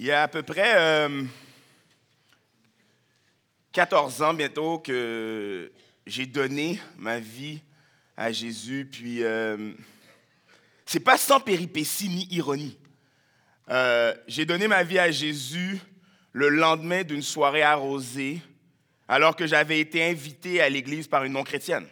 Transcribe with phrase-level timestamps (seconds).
[0.00, 1.24] Il y a à peu près euh,
[3.72, 5.70] 14 ans bientôt que
[6.06, 7.60] j'ai donné ma vie
[8.16, 9.74] à Jésus, puis euh,
[10.86, 12.78] c'est pas sans péripétie ni ironie.
[13.68, 15.78] Euh, j'ai donné ma vie à Jésus
[16.32, 18.40] le lendemain d'une soirée arrosée,
[19.06, 21.86] alors que j'avais été invité à l'église par une non-chrétienne.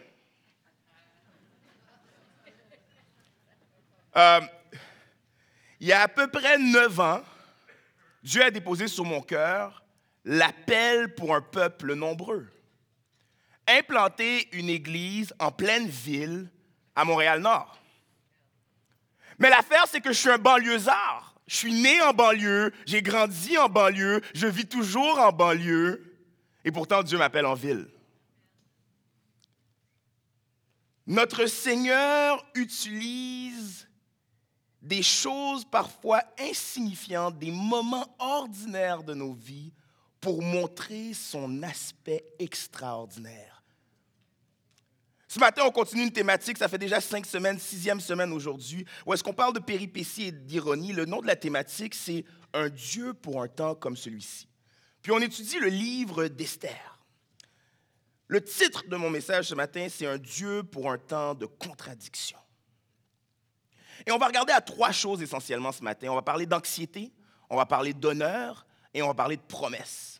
[4.17, 4.41] Euh,
[5.79, 7.21] il y a à peu près neuf ans,
[8.23, 9.83] Dieu a déposé sur mon cœur
[10.25, 12.47] l'appel pour un peuple nombreux.
[13.67, 16.49] Implanter une église en pleine ville
[16.95, 17.79] à Montréal-Nord.
[19.37, 21.35] Mais l'affaire, c'est que je suis un banlieusard.
[21.47, 26.15] Je suis né en banlieue, j'ai grandi en banlieue, je vis toujours en banlieue,
[26.63, 27.87] et pourtant Dieu m'appelle en ville.
[31.07, 33.88] Notre Seigneur utilise
[34.81, 39.73] des choses parfois insignifiantes, des moments ordinaires de nos vies
[40.21, 43.63] pour montrer son aspect extraordinaire.
[45.27, 49.13] Ce matin, on continue une thématique, ça fait déjà cinq semaines, sixième semaine aujourd'hui, où
[49.13, 50.91] est-ce qu'on parle de péripéties et d'ironie.
[50.91, 54.47] Le nom de la thématique, c'est Un Dieu pour un temps comme celui-ci.
[55.03, 56.99] Puis on étudie le livre d'Esther.
[58.27, 62.39] Le titre de mon message ce matin, c'est Un Dieu pour un temps de contradiction.
[64.05, 66.07] Et on va regarder à trois choses essentiellement ce matin.
[66.09, 67.11] On va parler d'anxiété,
[67.49, 70.19] on va parler d'honneur et on va parler de promesses.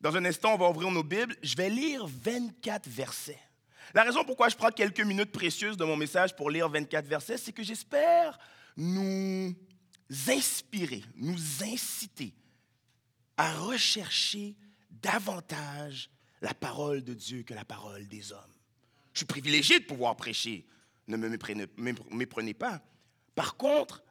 [0.00, 1.36] Dans un instant, on va ouvrir nos Bibles.
[1.42, 3.40] Je vais lire 24 versets.
[3.94, 7.38] La raison pourquoi je prends quelques minutes précieuses de mon message pour lire 24 versets,
[7.38, 8.38] c'est que j'espère
[8.76, 9.54] nous
[10.28, 12.34] inspirer, nous inciter
[13.36, 14.56] à rechercher
[14.90, 16.10] davantage
[16.40, 18.40] la parole de Dieu que la parole des hommes.
[19.12, 20.66] Je suis privilégié de pouvoir prêcher
[21.08, 22.80] ne me méprenez, pas.
[23.34, 24.02] Par contre,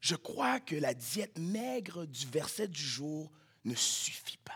[0.00, 3.30] je crois que la diète maigre du verset du jour
[3.64, 4.52] ne suffit pas.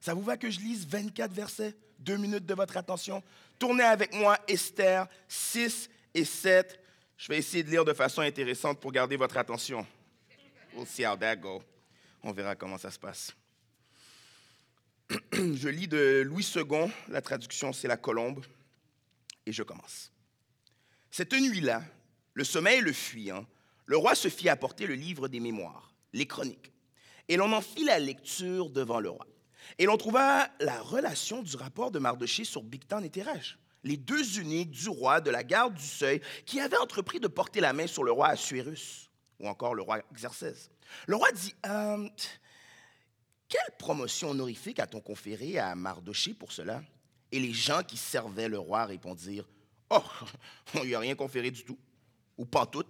[0.00, 3.22] Ça vous va que je lise 24 versets, deux minutes de votre attention?
[3.58, 6.78] Tournez avec moi Esther 6 et 7.
[7.16, 9.86] Je vais essayer de lire de façon intéressante pour garder votre attention.
[10.74, 11.62] We'll see how that go.
[12.22, 13.34] On verra comment ça se passe.
[15.32, 16.64] Je lis de Louis II,
[17.08, 18.44] la traduction c'est la colombe,
[19.46, 20.10] et je commence.
[21.16, 21.82] Cette nuit-là,
[22.34, 23.46] le sommeil le fuyant,
[23.86, 26.74] le roi se fit apporter le livre des mémoires, les chroniques,
[27.26, 29.26] et l'on en fit la lecture devant le roi.
[29.78, 34.38] Et l'on trouva la relation du rapport de Mardoché sur Bigtan et Thérèche, les deux
[34.38, 37.86] uniques du roi de la garde du seuil qui avaient entrepris de porter la main
[37.86, 39.10] sur le roi Assuérus,
[39.40, 40.70] ou encore le roi Xerxès.
[41.06, 42.06] Le roi dit euh,
[43.48, 46.82] Quelle promotion honorifique a-t-on conféré à Mardoché pour cela?
[47.32, 49.48] Et les gens qui servaient le roi répondirent
[49.90, 50.02] Oh,
[50.74, 51.78] on lui a rien conféré du tout,
[52.36, 52.84] ou pas tout.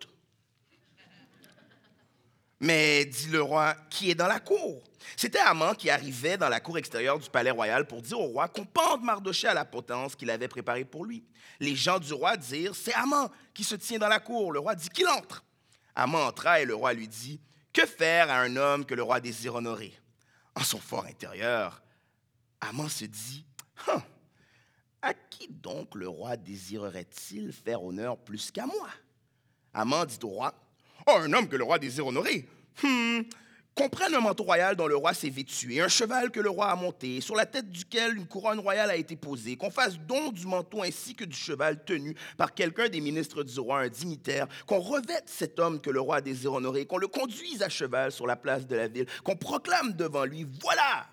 [2.59, 4.83] Mais, dit le roi, qui est dans la cour?
[5.17, 8.49] C'était Haman qui arrivait dans la cour extérieure du palais royal pour dire au roi
[8.49, 11.25] qu'on pende Mardoché à la potence qu'il avait préparée pour lui.
[11.61, 14.53] Les gens du roi dirent C'est Haman qui se tient dans la cour.
[14.53, 15.45] Le roi dit qu'il entre.
[15.95, 17.41] Haman entra et le roi lui dit
[17.73, 19.95] Que faire à un homme que le roi désire honorer?
[20.55, 21.83] En son fort intérieur,
[22.61, 23.45] Haman se dit
[23.89, 24.03] hein,
[25.07, 28.89] à qui donc le roi désirerait-il faire honneur plus qu'à moi?
[29.73, 30.55] Amand dit au roi
[31.07, 32.49] Oh, un homme que le roi désire honorer.
[32.83, 33.25] Hum,
[33.77, 36.71] qu'on prenne un manteau royal dont le roi s'est vêtu, un cheval que le roi
[36.71, 40.33] a monté, sur la tête duquel une couronne royale a été posée, qu'on fasse don
[40.33, 44.49] du manteau ainsi que du cheval tenu par quelqu'un des ministres du roi, un dignitaire,
[44.67, 48.27] qu'on revête cet homme que le roi désire honorer, qu'on le conduise à cheval sur
[48.27, 51.07] la place de la ville, qu'on proclame devant lui, voilà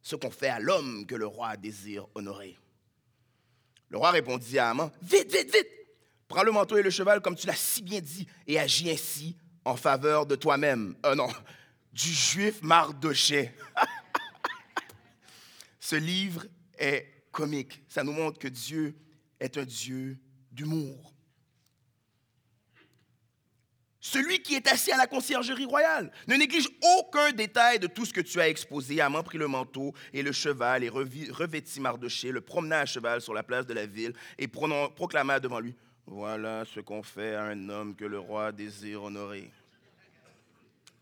[0.00, 2.56] ce qu'on fait à l'homme que le roi désire honorer.
[3.88, 5.68] Le roi répondit à Haman, Vite, vite, vite,
[6.28, 9.36] prends le manteau et le cheval comme tu l'as si bien dit, et agis ainsi
[9.64, 10.96] en faveur de toi-même.
[11.04, 11.28] Euh, non,
[11.92, 13.52] du juif Mardoché.
[15.80, 16.46] Ce livre
[16.78, 17.82] est comique.
[17.88, 18.96] Ça nous montre que Dieu
[19.40, 20.18] est un Dieu
[20.50, 21.15] d'humour.
[24.08, 28.12] Celui qui est assis à la conciergerie royale ne néglige aucun détail de tout ce
[28.12, 29.00] que tu as exposé.
[29.00, 33.34] Amant prit le manteau et le cheval et revêtit Mardoché, le promena à cheval sur
[33.34, 35.74] la place de la ville et proclama devant lui
[36.06, 39.50] Voilà ce qu'on fait à un homme que le roi désire honorer.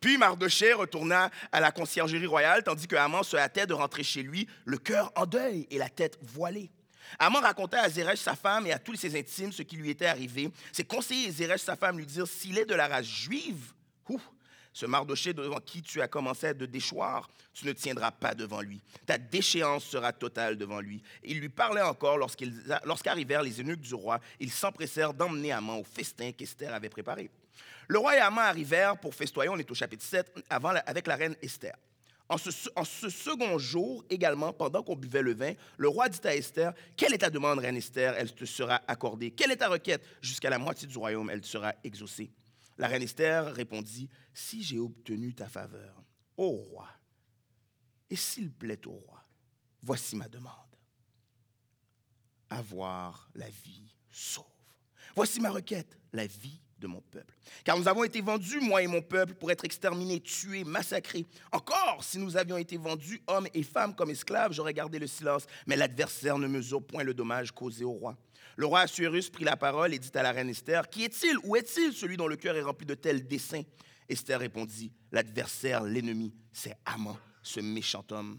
[0.01, 4.23] Puis Mardoché retourna à la conciergerie royale, tandis que Haman se hâtait de rentrer chez
[4.23, 6.71] lui, le cœur en deuil et la tête voilée.
[7.19, 10.07] Amon raconta à Zéresh, sa femme, et à tous ses intimes ce qui lui était
[10.07, 10.51] arrivé.
[10.73, 13.73] Ses conseillers et Zéresh, sa femme, lui dirent S'il est de la race juive,
[14.73, 18.61] Ce Mardoché devant qui tu as commencé à te déchoir, tu ne tiendras pas devant
[18.61, 18.83] lui.
[19.07, 21.03] Ta déchéance sera totale devant lui.
[21.23, 24.19] Il lui parlait encore lorsqu'arrivèrent les eunuques du roi.
[24.41, 27.31] Ils s'empressèrent d'emmener Haman au festin qu'Esther avait préparé.
[27.87, 31.17] Le roi et Haman arrivèrent pour festoyer, on est au chapitre 7, avant, avec la
[31.17, 31.77] reine Esther.
[32.29, 32.51] En ce,
[33.11, 37.19] second jour, également, pendant qu'on buvait le vin, le roi dit à Esther, Quelle est
[37.19, 38.15] ta demande, reine Esther?
[38.17, 39.31] Elle te sera accordée.
[39.31, 40.03] Quelle est ta requête?
[40.23, 42.33] Jusqu'à la moitié du royaume, elle sera exaucée.
[42.79, 46.03] La reine Esther répondit, Si j'ai obtenu ta faveur,
[46.39, 46.89] ô roi,
[48.09, 49.23] et s'il plaît au roi,
[49.83, 50.55] voici ma demande.
[52.49, 54.45] Avoir la vie sauve.
[55.15, 57.35] Voici ma requête, la vie de mon peuple.
[57.65, 61.27] Car nous avons été vendus, moi et mon peuple, pour être exterminés, tués, massacrés.
[61.53, 65.47] Encore, si nous avions été vendus, hommes et femmes, comme esclaves, j'aurais gardé le silence.
[65.67, 68.17] Mais l'adversaire ne mesure point le dommage causé au roi.
[68.57, 71.37] Le roi Assuérus prit la parole et dit à la reine Esther, Qui est-il?
[71.45, 71.93] Où est-il?
[71.93, 73.63] Celui dont le cœur est rempli de tels desseins
[74.09, 78.39] Esther répondit, L'adversaire, l'ennemi, c'est Amant, ce méchant homme.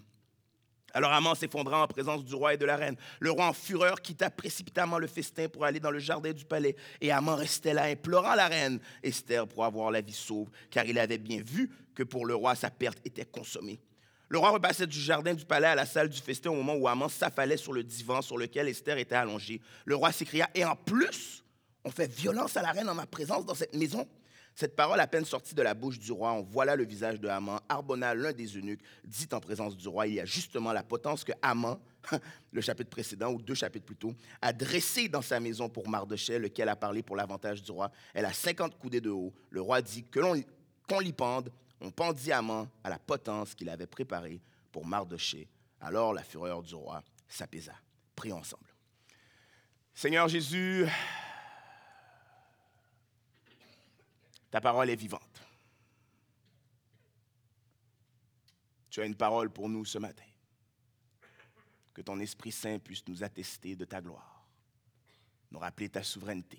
[0.95, 2.95] Alors Amant s'effondra en présence du roi et de la reine.
[3.19, 6.77] Le roi en fureur quitta précipitamment le festin pour aller dans le jardin du palais.
[7.01, 10.97] Et Amant restait là implorant la reine Esther pour avoir la vie sauve, car il
[10.97, 13.81] avait bien vu que pour le roi sa perte était consommée.
[14.29, 16.87] Le roi repassait du jardin du palais à la salle du festin au moment où
[16.87, 19.59] Amant s'affalait sur le divan sur lequel Esther était allongée.
[19.83, 21.43] Le roi s'écria, et en plus,
[21.83, 24.07] on fait violence à la reine en ma présence dans cette maison?
[24.55, 27.27] Cette parole, à peine sortie de la bouche du roi, on voilà le visage de
[27.27, 27.59] Haman.
[27.67, 31.25] Arbona, l'un des eunuques, dit en présence du roi, il y a justement la potence
[31.25, 31.77] que Haman,
[32.53, 36.39] le chapitre précédent, ou deux chapitres plus tôt, a dressé dans sa maison pour Mardochée,
[36.39, 37.91] lequel a parlé pour l'avantage du roi.
[38.13, 39.33] Elle a 50 coudées de haut.
[39.49, 40.41] Le roi dit que l'on
[40.87, 41.51] qu'on l'y pende.
[41.81, 44.39] On pendit Haman à la potence qu'il avait préparée
[44.71, 45.49] pour Mardochée.
[45.81, 47.73] Alors la fureur du roi s'apaisa.
[48.15, 48.73] Prions ensemble.
[49.93, 50.85] Seigneur Jésus,
[54.55, 55.41] Ta parole est vivante.
[58.89, 60.23] Tu as une parole pour nous ce matin.
[61.93, 64.47] Que ton Esprit Saint puisse nous attester de ta gloire,
[65.51, 66.57] nous rappeler ta souveraineté.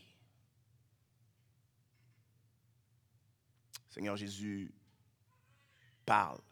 [3.88, 4.70] Seigneur Jésus,
[6.04, 6.42] parle.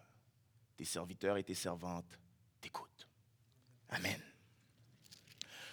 [0.79, 2.19] Tes serviteurs et tes servantes
[2.59, 3.07] t'écoutent.
[3.91, 4.23] Amen.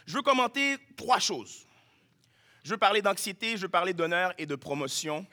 [0.05, 1.65] Je veux commenter trois choses.
[2.65, 5.25] Je veux parler d'anxiété, je veux parler d'honneur et de promotion.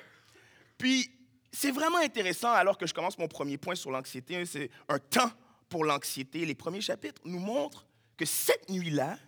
[0.78, 1.10] Puis,
[1.52, 5.30] c'est vraiment intéressant, alors que je commence mon premier point sur l'anxiété, c'est un temps
[5.68, 6.46] pour l'anxiété.
[6.46, 7.86] Les premiers chapitres nous montrent
[8.16, 9.18] que cette nuit-là,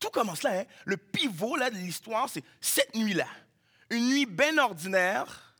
[0.00, 0.64] tout commence là, hein.
[0.84, 3.28] le pivot là, de l'histoire, c'est cette nuit-là.
[3.90, 5.54] Une nuit bien ordinaire,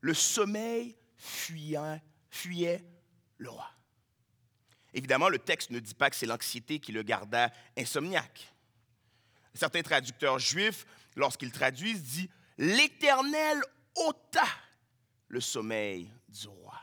[0.00, 2.84] le sommeil fuyait, fuyait
[3.38, 3.68] le roi.
[4.94, 8.52] Évidemment, le texte ne dit pas que c'est l'anxiété qui le garda insomniaque.
[9.52, 10.86] Certains traducteurs juifs,
[11.16, 12.28] lorsqu'ils traduisent, disent
[12.58, 13.62] L'Éternel
[13.96, 14.46] ôta
[15.28, 16.74] le sommeil du roi.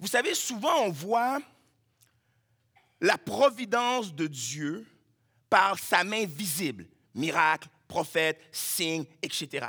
[0.00, 1.40] Vous savez, souvent on voit
[3.00, 4.86] la providence de Dieu
[5.48, 9.66] par sa main visible, miracle, prophète, signe, etc.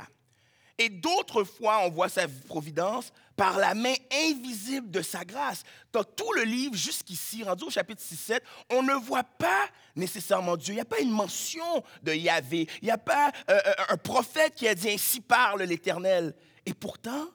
[0.78, 5.62] Et d'autres fois, on voit sa providence par la main invisible de sa grâce.
[5.92, 8.40] Dans tout le livre, jusqu'ici, rendu au chapitre 6-7,
[8.70, 10.72] on ne voit pas nécessairement Dieu.
[10.72, 12.66] Il n'y a pas une mention de Yahvé.
[12.80, 16.34] Il n'y a pas euh, euh, un prophète qui a dit ainsi parle l'Éternel.
[16.66, 17.28] Et pourtant,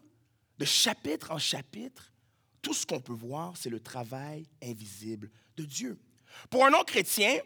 [0.58, 2.12] de chapitre en chapitre,
[2.62, 6.00] tout ce qu'on peut voir, c'est le travail invisible de Dieu.
[6.50, 7.40] Pour un non-chrétien,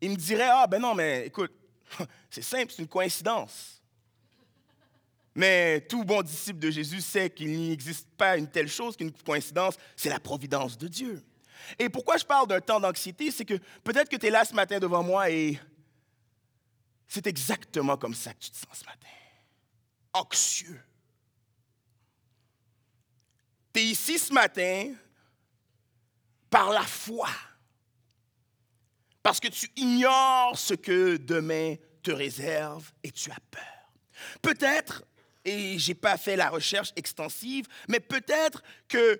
[0.00, 1.52] il me dirait, ah ben non, mais écoute,
[2.30, 3.82] c'est simple, c'est une coïncidence.
[5.34, 9.76] Mais tout bon disciple de Jésus sait qu'il n'existe pas une telle chose qu'une coïncidence,
[9.96, 11.22] c'est la providence de Dieu.
[11.78, 13.54] Et pourquoi je parle d'un temps d'anxiété, c'est que
[13.84, 15.58] peut-être que tu es là ce matin devant moi et
[17.06, 19.08] c'est exactement comme ça que tu te sens ce matin.
[20.12, 20.80] Anxieux.
[23.80, 24.92] Es ici ce matin
[26.50, 27.30] par la foi.
[29.22, 33.62] Parce que tu ignores ce que demain te réserve et tu as peur.
[34.42, 35.02] Peut-être,
[35.46, 39.18] et je n'ai pas fait la recherche extensive, mais peut-être que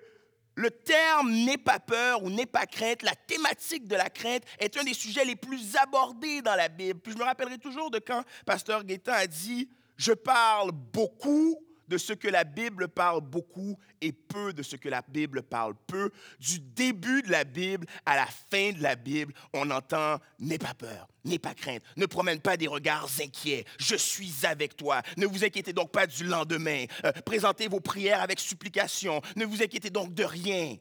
[0.53, 4.77] le terme n'est pas peur ou n'est pas crainte, la thématique de la crainte est
[4.77, 6.99] un des sujets les plus abordés dans la Bible.
[6.99, 11.57] Puis je me rappellerai toujours de quand Pasteur Gaétan a dit Je parle beaucoup
[11.91, 15.75] de ce que la Bible parle beaucoup et peu de ce que la Bible parle
[15.87, 16.09] peu.
[16.39, 20.73] Du début de la Bible à la fin de la Bible, on entend N'aie pas
[20.73, 25.01] peur, n'aie pas crainte, ne promène pas des regards inquiets, je suis avec toi.
[25.17, 26.85] Ne vous inquiétez donc pas du lendemain.
[27.03, 29.21] Euh, présentez vos prières avec supplication.
[29.35, 30.77] Ne vous inquiétez donc de rien.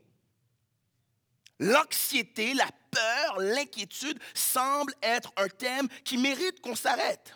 [1.58, 7.34] L'anxiété, la peur, l'inquiétude semblent être un thème qui mérite qu'on s'arrête.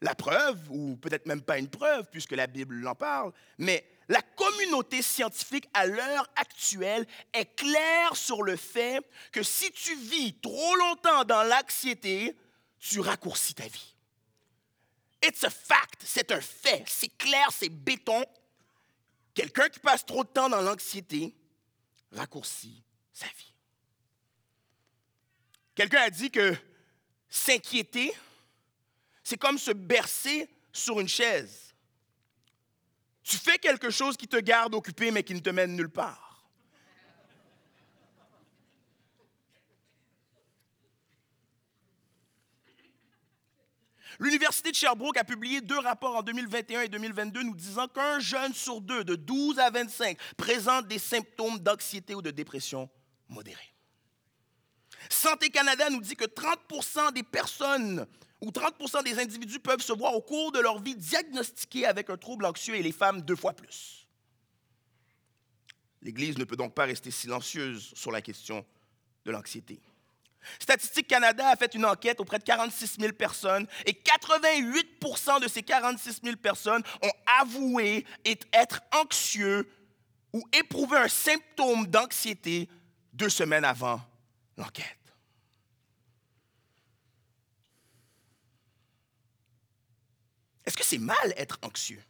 [0.00, 4.22] La preuve, ou peut-être même pas une preuve, puisque la Bible en parle, mais la
[4.22, 9.00] communauté scientifique à l'heure actuelle est claire sur le fait
[9.32, 12.34] que si tu vis trop longtemps dans l'anxiété,
[12.78, 13.94] tu raccourcis ta vie.
[15.22, 18.24] It's a fact, c'est un fait, c'est clair, c'est béton.
[19.34, 21.34] Quelqu'un qui passe trop de temps dans l'anxiété
[22.12, 23.54] raccourcit sa vie.
[25.74, 26.56] Quelqu'un a dit que
[27.28, 28.12] s'inquiéter,
[29.28, 31.74] c'est comme se bercer sur une chaise.
[33.22, 36.46] Tu fais quelque chose qui te garde occupé mais qui ne te mène nulle part.
[44.18, 48.54] L'Université de Sherbrooke a publié deux rapports en 2021 et 2022 nous disant qu'un jeune
[48.54, 52.88] sur deux de 12 à 25 présente des symptômes d'anxiété ou de dépression
[53.28, 53.74] modérés.
[55.10, 58.06] Santé Canada nous dit que 30% des personnes
[58.40, 62.16] ou 30% des individus peuvent se voir au cours de leur vie diagnostiqués avec un
[62.16, 64.06] trouble anxieux et les femmes deux fois plus.
[66.02, 68.64] L'Église ne peut donc pas rester silencieuse sur la question
[69.24, 69.80] de l'anxiété.
[70.60, 75.62] Statistique Canada a fait une enquête auprès de 46 000 personnes et 88% de ces
[75.62, 78.06] 46 000 personnes ont avoué
[78.52, 79.68] être anxieux
[80.32, 82.68] ou éprouver un symptôme d'anxiété
[83.12, 84.00] deux semaines avant
[84.56, 84.97] l'enquête.
[90.68, 92.04] Est-ce que c'est mal être anxieux?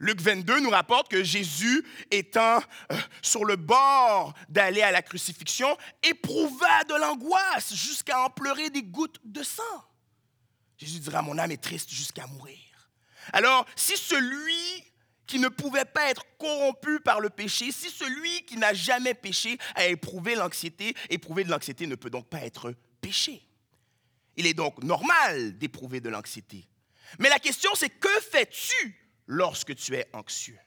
[0.00, 2.60] Luc 22 nous rapporte que Jésus, étant
[2.90, 8.82] euh, sur le bord d'aller à la crucifixion, éprouva de l'angoisse jusqu'à en pleurer des
[8.82, 9.62] gouttes de sang.
[10.76, 12.90] Jésus dira, mon âme est triste jusqu'à mourir.
[13.32, 14.82] Alors, si celui
[15.28, 19.56] qui ne pouvait pas être corrompu par le péché, si celui qui n'a jamais péché
[19.76, 22.74] a éprouvé l'anxiété, éprouver de l'anxiété ne peut donc pas être
[24.36, 26.68] Il est donc normal d'éprouver de l'anxiété.
[27.18, 30.58] Mais la question, c'est que fais-tu lorsque tu es anxieux?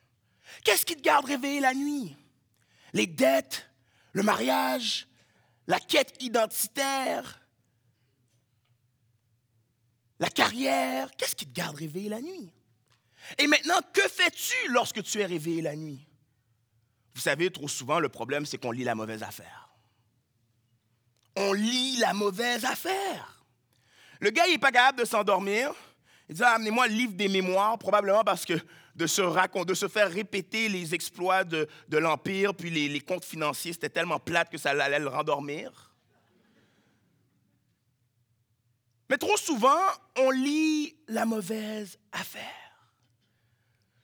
[0.64, 2.16] Qu'est-ce qui te garde réveillé la nuit?
[2.94, 3.70] Les dettes,
[4.14, 5.08] le mariage,
[5.68, 7.40] la quête identitaire,
[10.20, 11.12] la carrière.
[11.18, 12.52] Qu'est-ce qui te garde réveillé la nuit?
[13.38, 16.08] Et maintenant, que fais-tu lorsque tu es réveillé la nuit?
[17.14, 19.69] Vous savez, trop souvent, le problème, c'est qu'on lit la mauvaise affaire.
[21.42, 23.46] On lit la mauvaise affaire.
[24.20, 25.74] Le gars, il n'est pas capable de s'endormir.
[26.28, 28.54] Il dit, ah, amenez-moi le livre des mémoires, probablement parce que
[28.96, 33.72] de se, de se faire répéter les exploits de, l'Empire, puis les, les comptes financiers,
[33.72, 35.94] c'était tellement plate que ça allait le rendormir.
[39.10, 39.80] Mais trop souvent,
[40.18, 42.69] on lit la mauvaise affaire.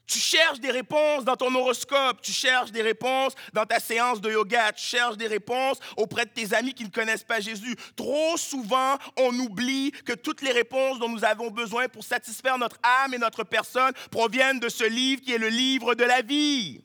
[0.08, 4.32] Tu cherches des réponses dans ton horoscope, tu cherches des réponses dans ta séance de
[4.32, 7.76] yoga, tu cherches des réponses auprès de tes amis qui ne connaissent pas Jésus.
[7.96, 12.78] Trop souvent, on oublie que toutes les réponses dont nous avons besoin pour satisfaire notre
[12.84, 16.84] âme et notre personne proviennent de ce livre qui est le livre de la vie.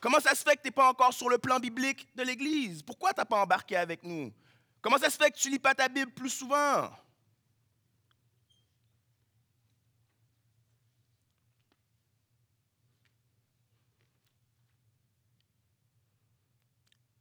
[0.00, 2.82] Comment ça se fait que tu n'es pas encore sur le plan biblique de l'Église?
[2.82, 4.32] Pourquoi tu n'as pas embarqué avec nous?
[4.80, 6.90] Comment ça se fait que tu lis pas ta Bible plus souvent?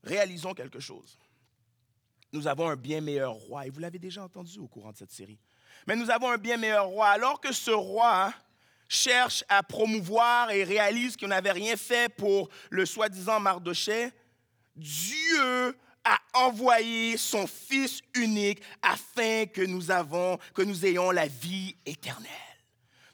[0.04, 1.18] Réalisons quelque chose.
[2.34, 5.12] Nous avons un bien meilleur roi, et vous l'avez déjà entendu au courant de cette
[5.12, 5.40] série.
[5.88, 8.34] Mais nous avons un bien meilleur roi, alors que ce roi
[8.88, 14.12] cherche à promouvoir et réalise qu'il n'avait rien fait pour le soi-disant Mardoché,
[14.76, 19.84] Dieu a envoyé son Fils unique afin que nous,
[20.54, 22.30] que nous ayons la vie éternelle.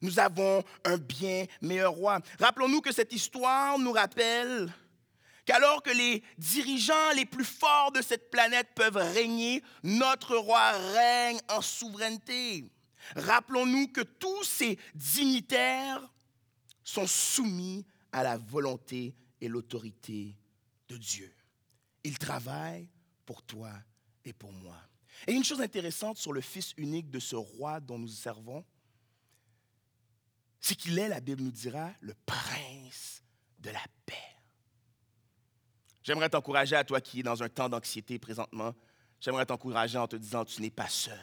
[0.01, 2.20] Nous avons un bien meilleur roi.
[2.39, 4.72] Rappelons-nous que cette histoire nous rappelle
[5.48, 11.39] qu'alors que les dirigeants les plus forts de cette planète peuvent régner, notre roi règne
[11.50, 12.70] en souveraineté.
[13.16, 16.08] Rappelons-nous que tous ces dignitaires
[16.84, 20.36] sont soumis à la volonté et l'autorité
[20.89, 21.34] de Dieu.
[22.04, 22.89] Ils travaillent
[23.25, 23.72] pour toi
[24.25, 24.77] et pour moi.
[25.27, 28.66] Et une chose intéressante sur le Fils unique de ce roi dont nous servons,
[30.60, 33.24] c'est qu'il est, la Bible nous dira, le prince
[33.60, 34.37] de la paix.
[36.08, 38.74] J'aimerais t'encourager à toi qui es dans un temps d'anxiété présentement.
[39.20, 41.20] J'aimerais t'encourager en te disant tu n'es pas seul.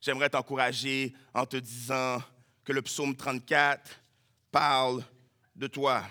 [0.00, 2.20] J'aimerais t'encourager en te disant
[2.64, 4.00] que le psaume 34
[4.50, 5.04] parle
[5.54, 6.04] de toi.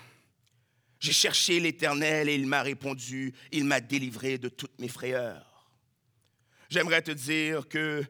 [0.97, 5.69] J'ai cherché l'Éternel et il m'a répondu, il m'a délivré de toutes mes frayeurs.
[6.69, 8.01] J'aimerais te dire que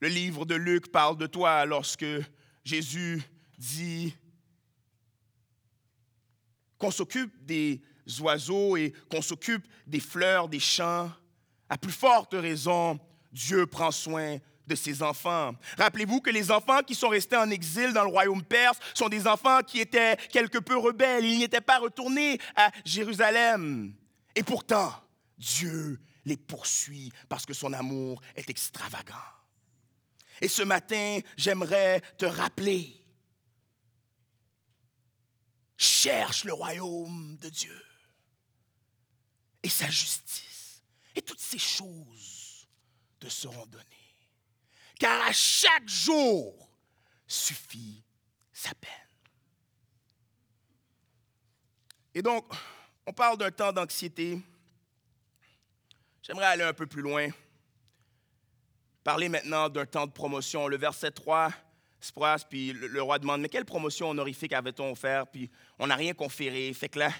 [0.00, 2.04] le livre de Luc parle de toi lorsque
[2.64, 3.22] Jésus
[3.56, 4.16] dit
[6.76, 7.80] qu'on s'occupe des
[8.20, 11.10] oiseaux et qu'on s'occupe des fleurs, des champs,
[11.68, 12.98] à plus forte raison,
[13.32, 15.54] Dieu prend soin de ses enfants.
[15.76, 19.26] Rappelez-vous que les enfants qui sont restés en exil dans le royaume perse sont des
[19.26, 21.24] enfants qui étaient quelque peu rebelles.
[21.24, 23.94] Ils n'étaient pas retournés à Jérusalem.
[24.34, 24.92] Et pourtant,
[25.36, 29.14] Dieu les poursuit parce que son amour est extravagant.
[30.40, 33.04] Et ce matin, j'aimerais te rappeler,
[35.76, 37.80] cherche le royaume de Dieu
[39.64, 40.82] et sa justice,
[41.16, 42.68] et toutes ces choses
[43.18, 43.84] te seront données.
[44.98, 46.68] Car à chaque jour
[47.26, 48.04] suffit
[48.52, 48.92] sa peine.
[52.14, 52.52] Et donc,
[53.06, 54.38] on parle d'un temps d'anxiété.
[56.22, 57.28] J'aimerais aller un peu plus loin.
[59.02, 60.68] Parler maintenant d'un temps de promotion.
[60.68, 61.50] Le verset 3
[62.00, 65.96] se passe, puis le, roi demande Mais quelle promotion honorifique avait-on offert Puis on n'a
[65.96, 66.72] rien conféré.
[66.74, 67.10] Fait que là,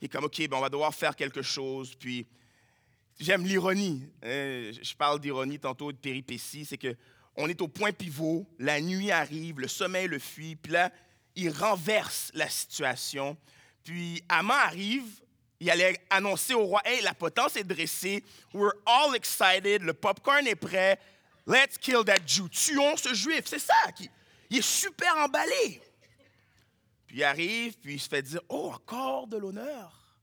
[0.00, 1.94] il est comme OK, ben on va devoir faire quelque chose.
[1.94, 2.26] Puis
[3.18, 4.02] j'aime l'ironie.
[4.22, 4.70] Hein.
[4.82, 6.64] Je parle d'ironie tantôt, de péripéties.
[6.64, 6.96] C'est que
[7.36, 10.90] on est au point pivot, la nuit arrive, le sommeil le fuit, puis là,
[11.34, 13.36] il renverse la situation.
[13.84, 15.04] Puis Amon arrive,
[15.60, 18.24] il allait annoncer au roi Hey, la potence est dressée,
[18.54, 20.98] we're all excited, le popcorn est prêt,
[21.46, 22.48] let's kill that Jew.
[22.48, 23.42] Tuons ce juif.
[23.44, 23.74] C'est ça.
[24.50, 25.80] Il est super emballé.
[27.16, 30.18] Il arrive, puis il se fait dire Oh, encore de l'honneur.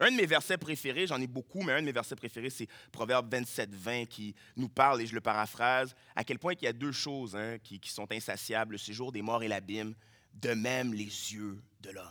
[0.00, 2.68] Un de mes versets préférés, j'en ai beaucoup, mais un de mes versets préférés, c'est
[2.90, 6.66] Proverbe 27, 20 qui nous parle, et je le paraphrase, à quel point il y
[6.66, 9.94] a deux choses hein, qui, sont insatiables, le séjour des morts et l'abîme,
[10.32, 12.06] de même les yeux de l'homme.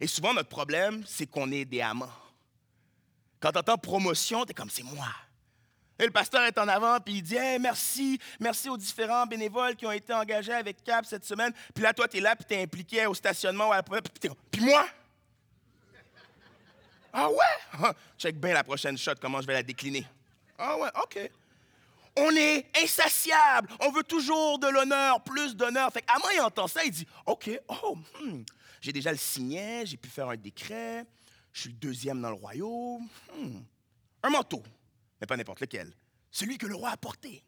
[0.00, 2.08] Et souvent, notre problème, c'est qu'on est des amants.
[3.40, 5.12] Quand tu entends promotion, tu comme, c'est moi.
[5.98, 9.86] Et le pasteur est en avant, puis il dit merci, merci aux différents bénévoles qui
[9.86, 11.52] ont été engagés avec CAP cette semaine.
[11.74, 13.70] Puis là, toi, tu es là, puis tu es impliqué au stationnement.
[14.50, 14.86] Puis moi?
[17.12, 17.88] Ah ouais?
[18.18, 20.06] Check bien la prochaine shot, comment je vais la décliner.
[20.58, 21.30] Ah ouais, OK.
[22.18, 23.68] On est insatiable.
[23.80, 25.90] On veut toujours de l'honneur, plus d'honneur.
[25.92, 28.42] Fait qu'à moi, il entend ça, il dit OK, oh, hmm,
[28.82, 31.06] j'ai déjà le signet, j'ai pu faire un décret,
[31.52, 33.08] je suis le deuxième dans le royaume.
[33.34, 33.60] Hmm,
[34.22, 34.62] un manteau,
[35.20, 35.92] mais pas n'importe lequel.
[36.30, 37.42] Celui que le roi a porté.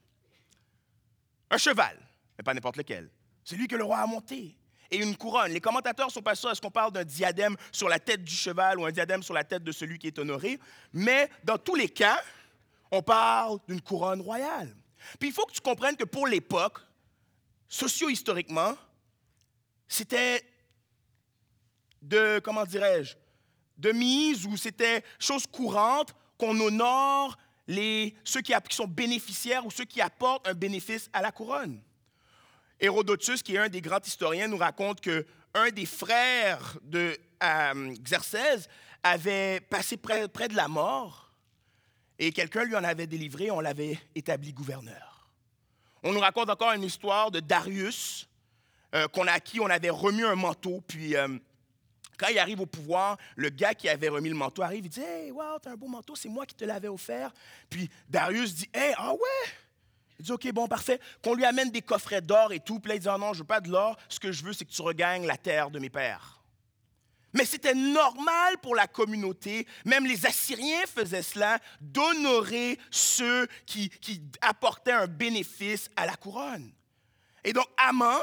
[1.50, 1.98] Un cheval,
[2.36, 3.10] mais pas n'importe lequel.
[3.44, 4.56] Celui que le roi a monté.
[4.90, 5.52] Et une couronne.
[5.52, 8.78] Les commentateurs sont pas sûrs est-ce qu'on parle d'un diadème sur la tête du cheval
[8.78, 10.58] ou un diadème sur la tête de celui qui est honoré.
[10.94, 12.22] Mais dans tous les cas,
[12.90, 14.74] on parle d'une couronne royale.
[15.18, 16.78] Puis il faut que tu comprennes que pour l'époque,
[17.68, 18.74] socio-historiquement,
[19.86, 20.42] c'était
[22.00, 23.16] de, comment dirais-je,
[23.76, 27.36] de mise ou c'était chose courante qu'on honore
[27.68, 31.80] les, ceux qui, sont bénéficiaires ou ceux qui apportent un bénéfice à la couronne.
[32.80, 37.94] Hérodotus, qui est un des grands historiens, nous raconte que un des frères de euh,
[38.02, 38.68] Xerxès
[39.02, 41.32] avait passé près, près de la mort
[42.18, 45.28] et quelqu'un lui en avait délivré, on l'avait établi gouverneur.
[46.02, 48.28] On nous raconte encore une histoire de Darius,
[48.94, 51.28] euh, qu'on a, à qui on avait remis un manteau, puis euh,
[52.18, 55.00] quand il arrive au pouvoir, le gars qui avait remis le manteau arrive, il dit
[55.00, 57.32] Hey, wow, t'as un beau manteau, c'est moi qui te l'avais offert.
[57.70, 59.48] Puis Darius dit Hey, ah ouais?
[60.18, 61.00] Il dit Ok, bon, parfait.
[61.22, 62.80] Qu'on lui amène des coffrets d'or et tout.
[62.80, 63.96] Puis là, il dit oh non, je veux pas de l'or.
[64.08, 66.42] Ce que je veux, c'est que tu regagnes la terre de mes pères.
[67.34, 74.22] Mais c'était normal pour la communauté, même les Assyriens faisaient cela, d'honorer ceux qui, qui
[74.40, 76.72] apportaient un bénéfice à la couronne.
[77.44, 78.18] Et donc, Amon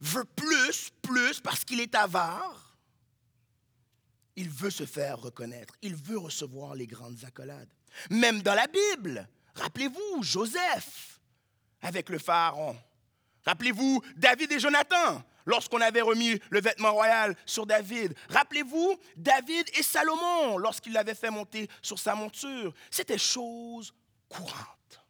[0.00, 2.67] veut plus, plus, parce qu'il est avare
[4.38, 5.74] il veut se faire reconnaître.
[5.82, 7.68] Il veut recevoir les grandes accolades.
[8.08, 11.20] Même dans la Bible, rappelez-vous Joseph
[11.82, 12.78] avec le pharaon.
[13.44, 18.14] Rappelez-vous David et Jonathan lorsqu'on avait remis le vêtement royal sur David.
[18.28, 22.72] Rappelez-vous David et Salomon lorsqu'il l'avait fait monter sur sa monture.
[22.92, 23.92] C'était chose
[24.28, 25.00] courante.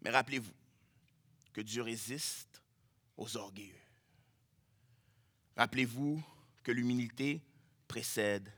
[0.00, 0.54] Mais rappelez-vous
[1.52, 2.47] que Dieu résiste
[3.18, 3.74] aux orgueilleux.
[5.56, 6.22] Rappelez-vous
[6.62, 7.42] que l'humilité
[7.86, 8.50] précède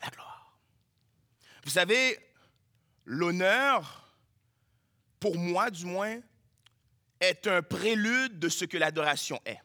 [0.00, 0.58] la gloire.
[1.64, 2.18] Vous savez,
[3.04, 4.16] l'honneur,
[5.20, 6.18] pour moi du moins,
[7.20, 9.60] est un prélude de ce que l'adoration est.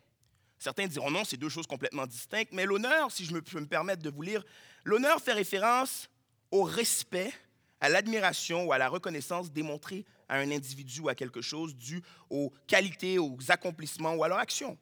[0.60, 4.02] Certains diront non, c'est deux choses complètement distinctes, mais l'honneur, si je peux me permettre
[4.02, 4.44] de vous lire,
[4.84, 6.10] l'honneur fait référence
[6.52, 7.34] au respect,
[7.84, 12.02] à l'admiration ou à la reconnaissance démontrée à un individu ou à quelque chose dû
[12.30, 14.78] aux qualités, aux accomplissements ou à leur action.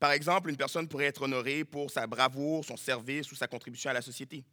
[0.00, 3.90] Par exemple, une personne pourrait être honorée pour sa bravoure, son service ou sa contribution
[3.90, 4.46] à la société.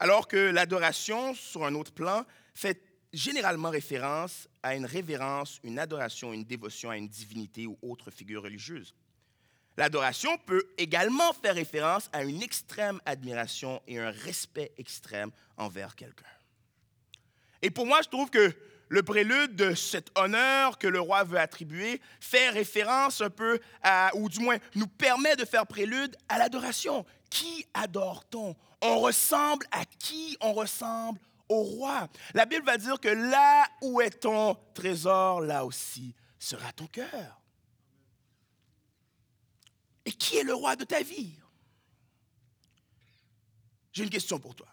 [0.00, 2.82] Alors que l'adoration, sur un autre plan, fait
[3.12, 8.42] généralement référence à une révérence, une adoration, une dévotion à une divinité ou autre figure
[8.42, 8.92] religieuse.
[9.76, 16.24] L'adoration peut également faire référence à une extrême admiration et un respect extrême envers quelqu'un.
[17.62, 18.54] Et pour moi, je trouve que
[18.88, 24.10] le prélude de cet honneur que le roi veut attribuer fait référence un peu à,
[24.14, 27.04] ou du moins nous permet de faire prélude à l'adoration.
[27.30, 28.54] Qui adore-t-on?
[28.82, 32.08] On ressemble à qui On ressemble au roi?
[32.34, 37.40] La Bible va dire que là où est ton trésor, là aussi sera ton cœur.
[40.04, 41.34] Et qui est le roi de ta vie?
[43.92, 44.68] J'ai une question pour toi.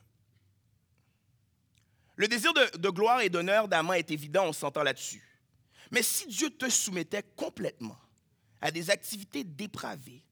[2.15, 5.23] Le désir de, gloire et d'honneur d'Aman est évident, on s'entend là-dessus.
[5.91, 7.99] Mais si Dieu te soumettait complètement
[8.61, 10.23] à des activités dépravées,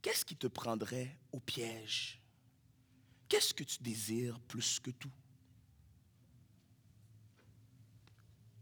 [0.00, 2.20] qu'est-ce qui te prendrait au piège?
[3.28, 5.10] Qu'est-ce que tu désires plus que tout?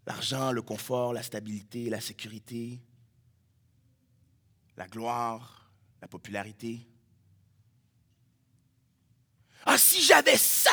[0.06, 2.80] L'argent, le confort, la stabilité, la sécurité,
[4.76, 6.86] la gloire, la popularité.
[9.64, 10.72] Ah, si j'avais ça,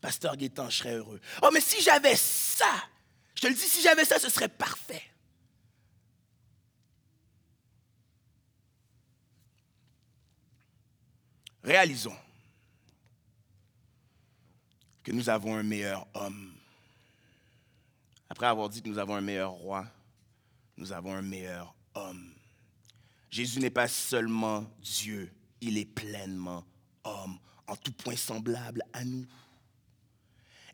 [0.00, 1.20] Pasteur Guétan, je serais heureux.
[1.42, 2.88] Oh, mais si j'avais ça,
[3.34, 5.02] je te le dis, si j'avais ça, ce serait parfait.
[11.62, 12.16] Réalisons
[15.02, 16.54] que nous avons un meilleur homme.
[18.28, 19.86] Après avoir dit que nous avons un meilleur roi,
[20.76, 22.32] nous avons un meilleur homme.
[23.30, 26.64] Jésus n'est pas seulement Dieu, il est pleinement
[27.04, 29.26] homme, en tout point semblable à nous.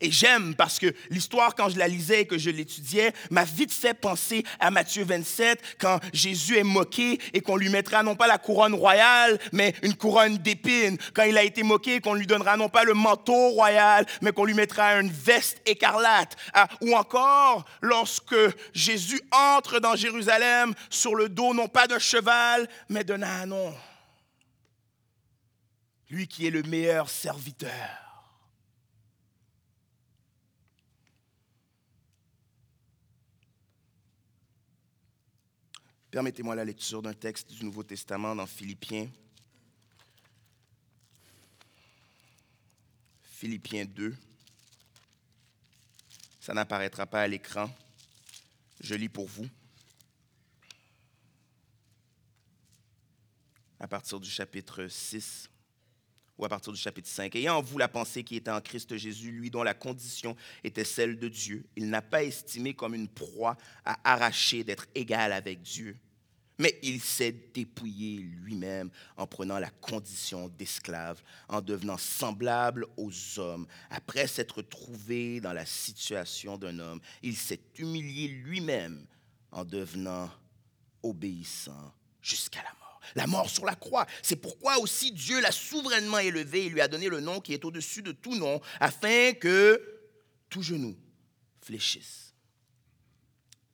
[0.00, 3.72] Et j'aime parce que l'histoire, quand je la lisais et que je l'étudiais, m'a vite
[3.72, 8.26] fait penser à Matthieu 27, quand Jésus est moqué et qu'on lui mettra non pas
[8.26, 10.98] la couronne royale, mais une couronne d'épines.
[11.14, 14.44] Quand il a été moqué, qu'on lui donnera non pas le manteau royal, mais qu'on
[14.44, 16.36] lui mettra une veste écarlate.
[16.52, 18.36] Ah, ou encore, lorsque
[18.74, 23.74] Jésus entre dans Jérusalem sur le dos non pas d'un cheval, mais d'un ânon.
[26.08, 28.05] Lui qui est le meilleur serviteur
[36.16, 39.06] Permettez-moi la lecture d'un texte du Nouveau Testament dans Philippiens.
[43.20, 44.16] Philippiens 2.
[46.40, 47.70] Ça n'apparaîtra pas à l'écran.
[48.80, 49.46] Je lis pour vous.
[53.78, 55.50] À partir du chapitre 6
[56.38, 57.36] ou à partir du chapitre 5.
[57.36, 60.82] Ayant en vous la pensée qui était en Christ Jésus, lui dont la condition était
[60.82, 65.60] celle de Dieu, il n'a pas estimé comme une proie à arracher d'être égal avec
[65.60, 65.98] Dieu
[66.58, 73.66] mais il s'est dépouillé lui-même en prenant la condition d'esclave, en devenant semblable aux hommes.
[73.90, 79.06] Après s'être trouvé dans la situation d'un homme, il s'est humilié lui-même
[79.52, 80.30] en devenant
[81.02, 81.92] obéissant
[82.22, 83.00] jusqu'à la mort.
[83.14, 84.06] La mort sur la croix.
[84.22, 87.64] C'est pourquoi aussi Dieu l'a souverainement élevé et lui a donné le nom qui est
[87.64, 89.80] au-dessus de tout nom, afin que
[90.48, 90.96] tout genou
[91.60, 92.25] fléchisse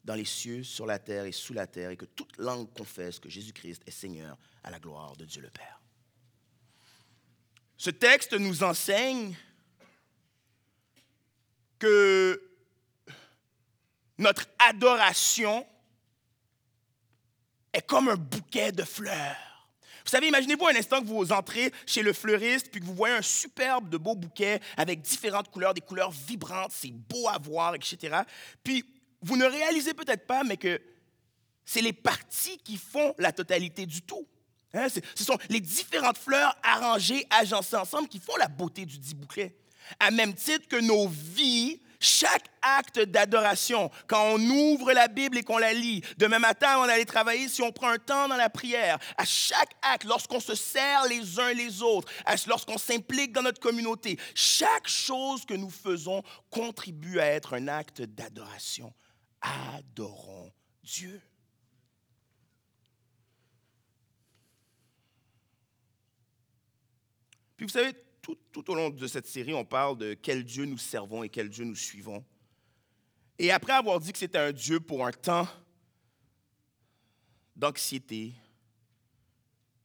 [0.05, 3.19] dans les cieux, sur la terre et sous la terre, et que toute langue confesse
[3.19, 5.81] que Jésus-Christ est Seigneur à la gloire de Dieu le Père.
[7.77, 9.37] Ce texte nous enseigne
[11.79, 12.41] que
[14.19, 15.67] notre adoration
[17.73, 19.53] est comme un bouquet de fleurs.
[20.05, 23.15] Vous savez, imaginez-vous un instant que vous entrez chez le fleuriste puis que vous voyez
[23.15, 27.75] un superbe de beau bouquet avec différentes couleurs, des couleurs vibrantes, c'est beau à voir,
[27.75, 28.23] etc.
[28.65, 28.85] Puis
[29.23, 30.81] vous ne réalisez peut-être pas, mais que
[31.65, 34.27] c'est les parties qui font la totalité du tout.
[34.75, 39.15] Hein, ce sont les différentes fleurs arrangées, agencées ensemble qui font la beauté du dit
[39.15, 39.55] bouquet.
[40.01, 45.43] À même titre que nos vies, chaque acte d'adoration, quand on ouvre la Bible et
[45.43, 48.49] qu'on la lit, demain matin, on allait travailler, si on prend un temps dans la
[48.49, 52.11] prière, à chaque acte, lorsqu'on se sert les uns les autres,
[52.47, 58.03] lorsqu'on s'implique dans notre communauté, chaque chose que nous faisons contribue à être un acte
[58.03, 58.93] d'adoration
[59.43, 60.53] adorons
[60.83, 61.21] Dieu.
[67.57, 70.79] Puis vous savez, tout, au long de cette série, on parle de quel Dieu nous
[70.79, 72.25] servons et quel Dieu nous suivons.
[73.39, 75.49] Et après avoir dit que c'était un Dieu pour un temps
[77.55, 78.35] d'anxiété,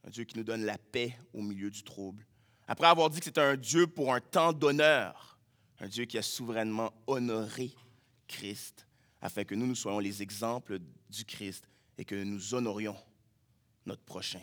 [0.04, 2.26] un Dieu qui nous donne la paix au milieu du trouble,
[2.66, 5.38] après avoir dit que c'était un Dieu pour un temps d'honneur,
[5.78, 7.72] un Dieu qui a souverainement honoré
[8.26, 8.87] Christ,
[9.20, 10.78] afin que nous, nous soyons les exemples
[11.10, 11.64] du Christ
[11.96, 12.96] et que nous honorions
[13.86, 14.42] notre prochain,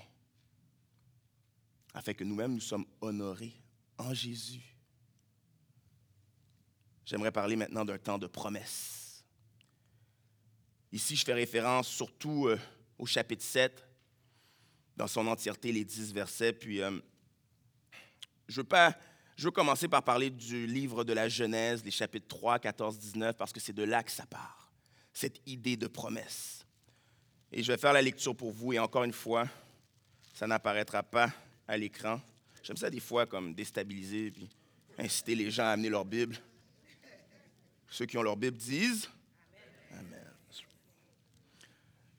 [1.93, 3.53] afin que nous-mêmes nous sommes honorés
[3.97, 4.75] en Jésus.
[7.05, 9.23] j'aimerais parler maintenant d'un temps de promesse.
[10.91, 12.57] Ici, je fais référence surtout euh,
[12.97, 13.85] au chapitre 7,
[14.95, 16.53] dans son entièreté, les dix versets.
[16.53, 16.97] Puis, euh,
[18.47, 18.97] je, veux pas,
[19.35, 23.35] je veux commencer par parler du livre de la Genèse, les chapitres 3, 14, 19,
[23.35, 24.64] parce que c'est de là que ça part,
[25.15, 26.65] cette idée de promesse.
[27.51, 29.47] Et je vais faire la lecture pour vous, et encore une fois,
[30.33, 31.33] ça n'apparaîtra pas
[31.67, 32.21] à l'écran.
[32.61, 34.49] J'aime ça des fois comme déstabiliser, puis
[34.97, 36.37] inciter les gens à amener leur Bible.
[37.89, 39.09] Ceux qui ont leur Bible disent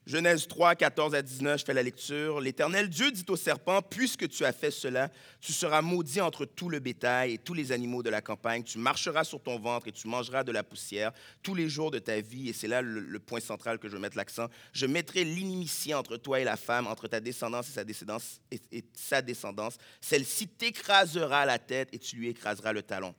[0.07, 2.39] Genèse 3, 14 à 19, je fais la lecture.
[2.39, 6.69] L'Éternel Dieu dit au serpent, puisque tu as fait cela, tu seras maudit entre tout
[6.69, 8.63] le bétail et tous les animaux de la campagne.
[8.63, 11.11] Tu marcheras sur ton ventre et tu mangeras de la poussière
[11.43, 12.47] tous les jours de ta vie.
[12.47, 14.47] Et c'est là le, point central que je veux mettre l'accent.
[14.71, 18.39] Je mettrai l'inimitié entre toi et la femme, entre ta descendance et sa descendance.
[18.49, 19.75] Et, sa descendance.
[19.99, 23.13] Celle-ci t'écrasera la tête et tu lui écraseras le talon.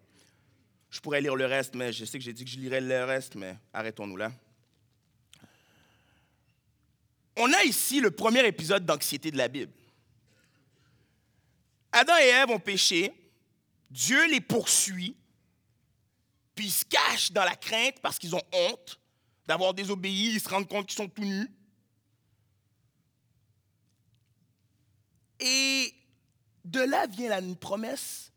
[0.88, 3.05] Je pourrais lire le reste, mais je sais que j'ai dit que je lirais le
[3.05, 4.33] reste, mais arrêtons-nous là
[7.38, 9.72] on a ici le premier épisode d'anxiété de la Bible.
[11.92, 13.12] Adam et Ève ont péché,
[13.90, 15.16] Dieu les poursuit,
[16.55, 19.01] puis ils se cachent dans la crainte parce qu'ils ont honte
[19.46, 21.51] d'avoir désobéi, ils se rendent compte qu'ils sont tout nus.
[25.40, 25.94] Et
[26.64, 28.33] de là vient la promesse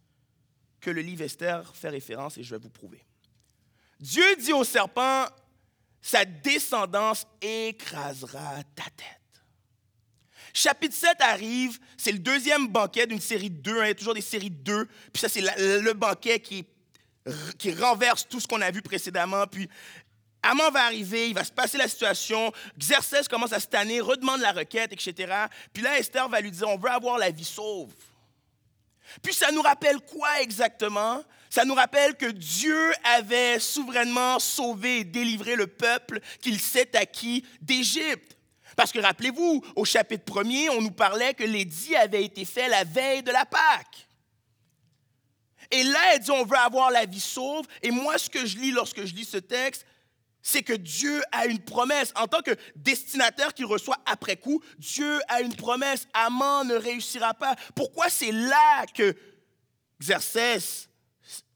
[0.79, 3.03] que le livre Esther fait référence et je vais vous prouver.
[3.99, 5.25] Dieu dit au serpent,
[6.01, 9.21] sa descendance écrasera ta tête.
[10.53, 13.95] Chapitre 7 arrive, c'est le deuxième banquet d'une série de deux, hein, il y a
[13.95, 16.65] toujours des séries de deux, puis ça c'est le banquet qui,
[17.79, 19.69] renverse tout ce qu'on a vu précédemment, puis
[20.43, 23.67] Amon va arriver, il va se passer la situation, Xerxès commence à se
[24.01, 25.31] redemande la requête, etc.
[25.71, 27.93] Puis là, Esther va lui dire, on veut avoir la vie sauve.
[29.21, 31.23] Puis ça nous rappelle quoi exactement?
[31.51, 37.45] Ça nous rappelle que Dieu avait souverainement sauvé et délivré le peuple qu'il s'est acquis
[37.61, 38.37] d'Égypte.
[38.77, 42.85] Parce que rappelez-vous, au chapitre 1er, on nous parlait que l'édit avait été fait la
[42.85, 44.07] veille de la Pâque.
[45.71, 47.67] Et là, elle dit, on veut avoir la vie sauve.
[47.81, 49.85] Et moi, ce que je lis lorsque je lis ce texte,
[50.41, 52.13] c'est que Dieu a une promesse.
[52.15, 56.07] En tant que destinataire qui reçoit après coup, Dieu a une promesse.
[56.13, 57.57] Amant ne réussira pas.
[57.75, 59.13] Pourquoi c'est là que
[59.99, 60.87] Xerxès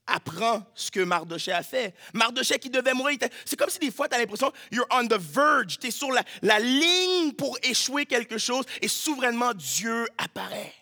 [0.08, 1.96] apprend ce que Mardoché a fait.
[2.14, 5.20] Mardoché qui devait mourir, c'est comme si des fois tu as l'impression, you're on the
[5.20, 10.74] verge, tu es sur la, la ligne pour échouer quelque chose et souverainement Dieu apparaît.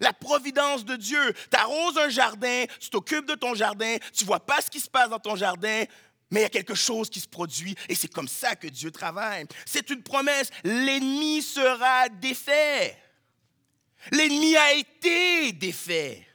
[0.00, 1.34] La providence de Dieu.
[1.50, 4.88] Tu arroses un jardin, tu t'occupes de ton jardin, tu vois pas ce qui se
[4.88, 5.84] passe dans ton jardin,
[6.30, 8.90] mais il y a quelque chose qui se produit et c'est comme ça que Dieu
[8.90, 9.44] travaille.
[9.66, 10.50] C'est une promesse.
[10.64, 12.96] L'ennemi sera défait.
[14.12, 16.26] L'ennemi a été défait.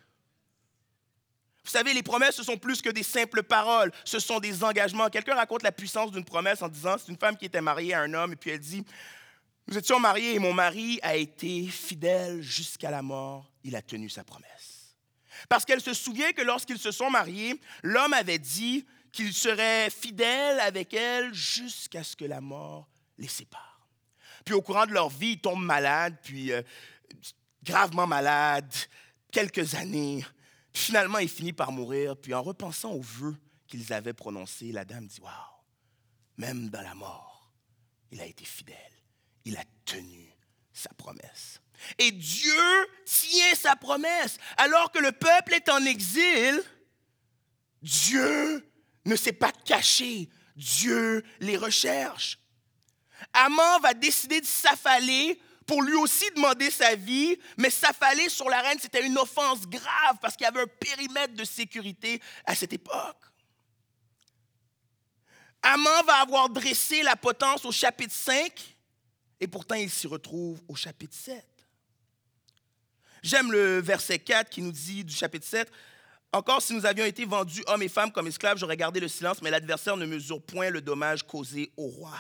[1.65, 5.09] Vous savez, les promesses, ce sont plus que des simples paroles, ce sont des engagements.
[5.09, 8.01] Quelqu'un raconte la puissance d'une promesse en disant, c'est une femme qui était mariée à
[8.01, 8.83] un homme, et puis elle dit,
[9.67, 14.09] nous étions mariés et mon mari a été fidèle jusqu'à la mort, il a tenu
[14.09, 14.95] sa promesse.
[15.49, 20.59] Parce qu'elle se souvient que lorsqu'ils se sont mariés, l'homme avait dit, qu'il serait fidèle
[20.59, 23.87] avec elle jusqu'à ce que la mort les sépare.
[24.43, 26.61] Puis au courant de leur vie, ils tombent malades, puis euh,
[27.63, 28.73] gravement malades,
[29.31, 30.25] quelques années.
[30.75, 32.17] Finalement, il finit par mourir.
[32.17, 33.35] Puis en repensant aux vœux
[33.65, 35.31] qu'ils avaient prononcés, la dame dit, Waouh,
[36.37, 37.49] même dans la mort,
[38.11, 38.75] il a été fidèle.
[39.45, 40.29] Il a tenu
[40.73, 41.61] sa promesse.
[41.97, 44.37] Et Dieu tient sa promesse.
[44.57, 46.61] Alors que le peuple est en exil,
[47.81, 48.69] Dieu
[49.05, 50.29] ne s'est pas caché.
[50.57, 52.37] Dieu les recherche.
[53.31, 58.61] Amant va décider de s'affaler pour lui aussi demander sa vie, mais s'affaler sur la
[58.61, 62.73] reine, c'était une offense grave parce qu'il y avait un périmètre de sécurité à cette
[62.73, 63.21] époque.
[65.63, 68.75] Amant va avoir dressé la potence au chapitre 5,
[69.39, 71.43] et pourtant il s'y retrouve au chapitre 7.
[73.23, 75.71] J'aime le verset 4 qui nous dit du chapitre 7,
[76.35, 79.41] encore, si nous avions été vendus hommes et femmes comme esclaves, j'aurais gardé le silence,
[79.41, 82.11] mais l'adversaire ne mesure point le dommage causé au roi.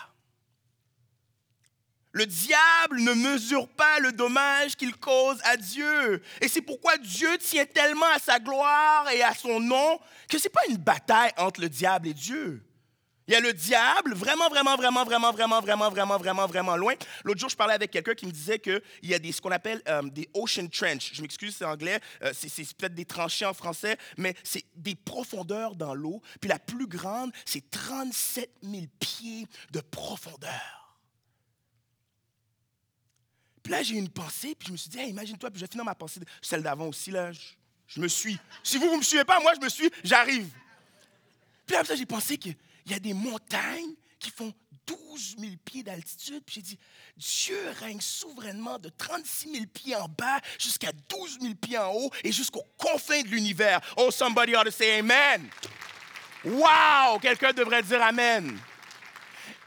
[2.15, 6.23] Le diable ne mesure pas le dommage qu'il cause à Dieu.
[6.39, 9.99] Et c'est pourquoi Dieu tient tellement à sa gloire et à son nom
[10.29, 12.63] que ce n'est pas une bataille entre le diable et Dieu.
[13.27, 16.93] Il y a le diable, vraiment, vraiment, vraiment, vraiment, vraiment, vraiment, vraiment, vraiment, vraiment loin.
[17.25, 19.51] L'autre jour, je parlais avec quelqu'un qui me disait qu'il y a des, ce qu'on
[19.51, 21.11] appelle euh, des ocean trench.
[21.13, 25.75] Je m'excuse, c'est anglais, euh, c'est, peut-être des tranchées en français, mais c'est des profondeurs
[25.75, 26.21] dans l'eau.
[26.39, 30.84] Puis la plus grande, c'est 37 000 pieds de profondeur.
[33.65, 35.71] Puis là, j'ai eu une pensée, puis je me suis dit, imagine-toi, puis je vais
[35.71, 37.31] finir ma pensée, celle d'avant aussi, là.
[37.31, 37.39] Je,
[37.87, 38.37] je me suis.
[38.61, 40.47] Si vous ne me suivez pas, moi, je me suis, j'arrive.
[41.65, 44.53] Puis après ça, j'ai pensé qu'il y a des montagnes qui font
[44.85, 46.43] 12 000 pieds d'altitude.
[46.45, 46.79] Puis j'ai dit,
[47.17, 52.11] Dieu règne souverainement de 36 000 pieds en bas jusqu'à 12 000 pieds en haut
[52.23, 53.81] et jusqu'aux confins de l'univers.
[53.97, 55.49] Oh, somebody ought to say amen.
[56.43, 57.17] Wow!
[57.19, 58.59] Quelqu'un devrait dire amen.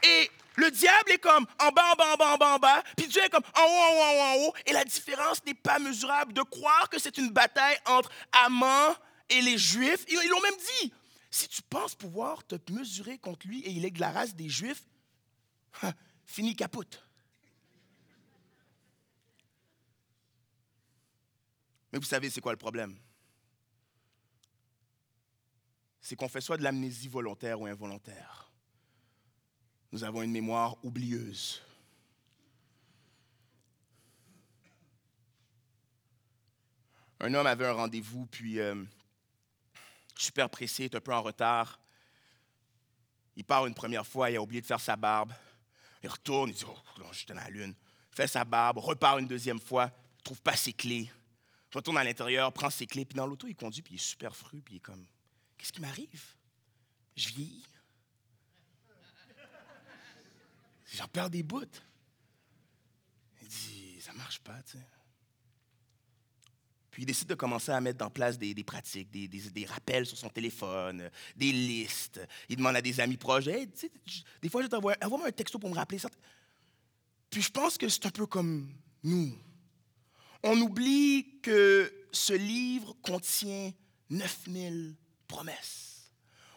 [0.01, 2.83] Et le diable est comme en bas, en bas, en bas, en bas, en bas.
[2.97, 4.53] Puis Dieu est comme en haut, en haut, en haut, en haut.
[4.65, 6.33] Et la différence n'est pas mesurable.
[6.33, 8.09] De croire que c'est une bataille entre
[8.45, 8.95] Amman
[9.29, 10.05] et les Juifs.
[10.07, 10.93] Ils l'ont même dit.
[11.31, 14.49] Si tu penses pouvoir te mesurer contre lui et il est de la race des
[14.49, 14.83] Juifs,
[16.25, 17.05] fini capote.
[21.91, 22.97] Mais vous savez, c'est quoi le problème?
[26.01, 28.48] C'est qu'on fait soit de l'amnésie volontaire ou involontaire
[29.91, 31.61] nous avons une mémoire oublieuse.
[37.19, 38.83] Un homme avait un rendez-vous, puis euh,
[40.15, 41.79] super pressé, est un peu en retard.
[43.35, 45.33] Il part une première fois, il a oublié de faire sa barbe.
[46.01, 47.73] Il retourne, il dit Oh, j'étais dans la lune.
[48.11, 51.11] Fait sa barbe, repart une deuxième fois, ne trouve pas ses clés.
[51.73, 54.35] Retourne à l'intérieur, prend ses clés, puis dans l'auto, il conduit, puis il est super
[54.35, 55.05] fru, puis il est comme
[55.57, 56.23] Qu'est-ce qui m'arrive?
[57.17, 57.65] Je vieillis.
[60.95, 61.61] J'en perds des bouts.
[63.41, 64.85] Il dit, ça marche pas, tu sais.
[66.91, 70.29] Puis il décide de commencer à mettre en place des, pratiques, des, rappels sur son
[70.29, 72.19] téléphone, des listes.
[72.49, 73.91] Il demande à des amis proches, hey, tu sais,
[74.41, 76.09] des fois, je t'envoie envoie-moi un texto pour me rappeler ça.
[77.29, 78.73] Puis je pense que c'est un peu comme
[79.03, 79.37] nous.
[80.41, 83.71] On oublie que ce livre contient
[84.09, 84.95] 9000
[85.27, 86.11] promesses.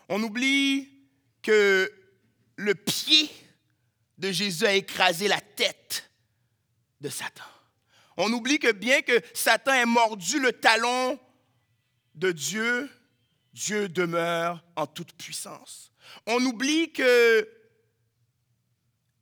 [0.08, 0.88] On oublie
[1.42, 1.92] que
[2.56, 3.28] le pied
[4.22, 6.08] de Jésus a écrasé la tête
[7.00, 7.42] de Satan.
[8.16, 11.18] On oublie que bien que Satan ait mordu le talon
[12.14, 12.88] de Dieu,
[13.52, 15.90] Dieu demeure en toute puissance.
[16.26, 17.48] On oublie que,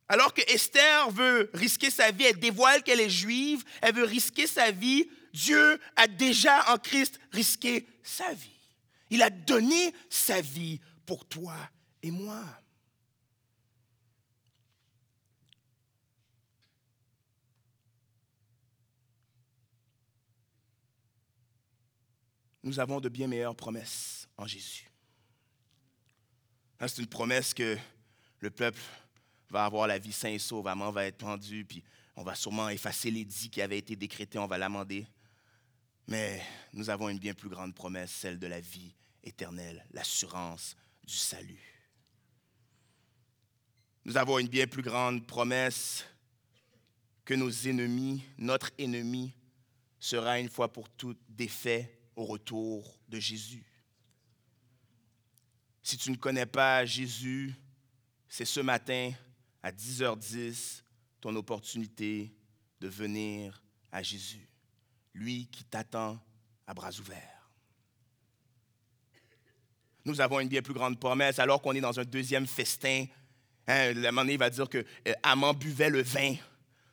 [0.06, 4.46] alors que Esther veut risquer sa vie, elle dévoile qu'elle est juive, elle veut risquer
[4.46, 8.50] sa vie, Dieu a déjà en Christ risqué sa vie.
[9.08, 11.56] Il a donné sa vie pour toi
[12.02, 12.44] et moi.
[22.62, 24.90] Nous avons de bien meilleures promesses en Jésus.
[26.80, 27.76] C'est une promesse que
[28.40, 28.80] le peuple
[29.50, 31.82] va avoir la vie sain et sauve, Amant va être pendu, puis
[32.16, 35.06] on va sûrement effacer les dits qui avaient été décrétés, on va l'amender.
[36.06, 36.42] Mais
[36.72, 41.60] nous avons une bien plus grande promesse, celle de la vie éternelle, l'assurance du salut.
[44.04, 46.06] Nous avons une bien plus grande promesse
[47.24, 49.34] que nos ennemis, notre ennemi,
[49.98, 53.64] sera une fois pour toutes défait au retour de Jésus.
[55.82, 57.54] Si tu ne connais pas Jésus,
[58.28, 59.12] c'est ce matin
[59.62, 60.82] à 10h10
[61.22, 62.30] ton opportunité
[62.78, 64.46] de venir à Jésus,
[65.14, 66.20] lui qui t'attend
[66.66, 67.50] à bras ouverts.
[70.04, 73.06] Nous avons une bien plus grande promesse alors qu'on est dans un deuxième festin.
[73.66, 76.34] Hein, la monnaie va dire que euh, Amand buvait le vin.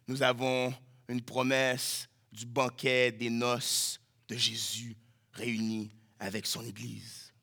[0.07, 0.73] Nous avons
[1.09, 4.95] une promesse du banquet des noces de Jésus
[5.37, 7.33] réunis avec son Église.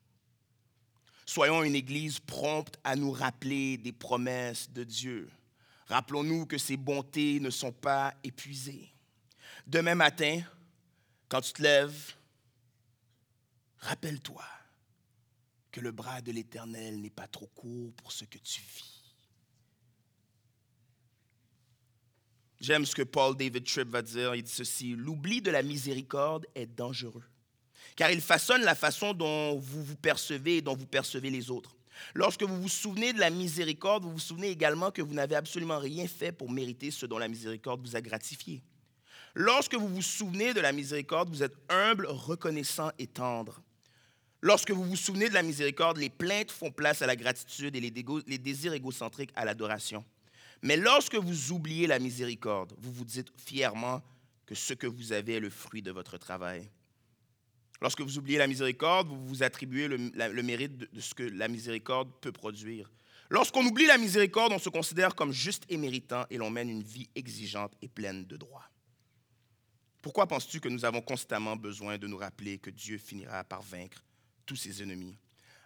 [1.25, 5.29] Soyons une Église prompte à nous rappeler des promesses de Dieu.
[5.87, 8.91] Rappelons-nous que ses bontés ne sont pas épuisées.
[9.65, 10.41] Demain matin,
[11.27, 12.15] quand tu te lèves,
[13.79, 14.45] rappelle-toi
[15.71, 19.03] que le bras de l'Éternel n'est pas trop court pour ce que tu vis.
[22.61, 24.33] J'aime ce que Paul David Tripp va dire.
[24.35, 27.25] Il dit ceci L'oubli de la miséricorde est dangereux
[27.95, 31.75] car il façonne la façon dont vous vous percevez et dont vous percevez les autres.
[32.13, 35.79] Lorsque vous vous souvenez de la miséricorde, vous vous souvenez également que vous n'avez absolument
[35.79, 38.61] rien fait pour mériter ce dont la miséricorde vous a gratifié.
[39.33, 43.61] Lorsque vous vous souvenez de la miséricorde, vous êtes humble, reconnaissant et tendre.
[44.41, 47.79] Lorsque vous vous souvenez de la miséricorde, les plaintes font place à la gratitude et
[47.79, 50.05] les, désirs égocentriques à l'adoration.
[50.61, 54.01] Mais lorsque vous oubliez la miséricorde, vous vous dites fièrement
[54.45, 56.69] que ce que vous avez est le fruit de votre travail.
[57.81, 62.09] Lorsque vous oubliez la miséricorde, vous vous attribuez le, mérite de, ce que la miséricorde
[62.21, 62.89] peut produire.
[63.29, 66.83] Lorsqu'on oublie la miséricorde, on se considère comme juste et méritant et l'on mène une
[66.83, 68.69] vie exigeante et pleine de droits.
[70.01, 74.03] Pourquoi penses-tu que nous avons constamment besoin de nous rappeler que Dieu finira par vaincre
[74.45, 75.17] tous ses ennemis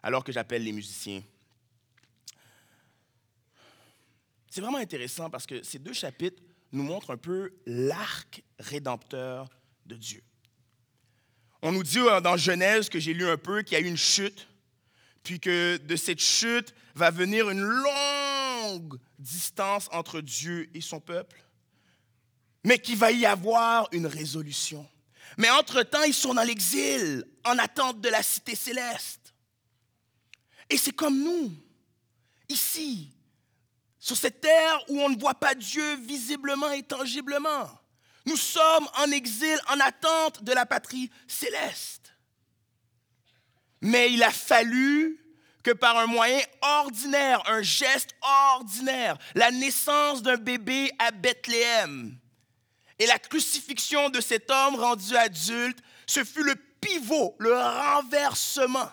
[0.01, 1.21] Alors que j'appelle les musiciens?
[4.49, 6.41] C'est vraiment intéressant parce que ces deux chapitres
[6.71, 9.49] nous montrent un peu l'arc rédempteur
[9.85, 10.23] de Dieu.
[11.61, 13.89] On nous dit euh, dans Genèse, que j'ai lu un peu, qu'il y a eu
[13.89, 14.47] une chute,
[15.23, 21.43] puis que de cette chute va venir une longue distance entre Dieu et son peuple,
[22.63, 24.87] mais qu'il va y avoir une résolution.
[25.37, 29.33] Mais entre-temps, ils sont dans l'exil, en attente de la cité céleste.
[30.69, 31.51] Et c'est comme nous,
[32.47, 33.11] ici,
[33.99, 37.69] sur cette terre où on ne voit pas Dieu visiblement et tangiblement.
[38.29, 42.13] Nous sommes en exil, en attente de la patrie céleste.
[43.81, 45.19] Mais il a fallu
[45.63, 48.11] que par un moyen ordinaire, un geste
[48.53, 52.19] ordinaire, la naissance d'un bébé à Bethléem
[52.99, 58.91] et la crucifixion de cet homme rendu adulte, ce fut le pivot, le renversement.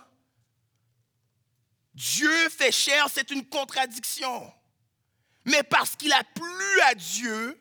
[1.93, 4.51] Dieu fait chair, c'est une contradiction.
[5.45, 7.61] Mais parce qu'il a plu à Dieu,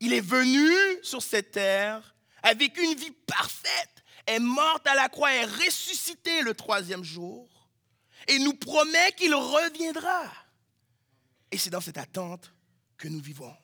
[0.00, 0.70] il est venu
[1.02, 6.54] sur cette terre avec une vie parfaite, est mort à la croix, est ressuscité le
[6.54, 7.48] troisième jour
[8.28, 10.32] et nous promet qu'il reviendra.
[11.50, 12.52] Et c'est dans cette attente
[12.96, 13.54] que nous vivons.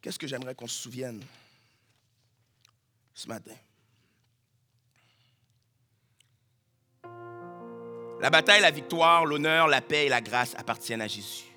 [0.00, 1.22] Qu'est-ce que j'aimerais qu'on se souvienne
[3.14, 3.54] ce matin?
[8.20, 11.49] La bataille, la victoire, l'honneur, la paix et la grâce appartiennent à Jésus.